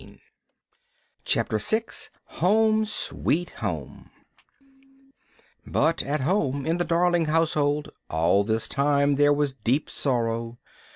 [1.31, 1.83] ]PART VI
[2.41, 4.09] HOME, SWEET HOME
[5.67, 10.57] But at home in the Darling household all this time there was deep sorrow.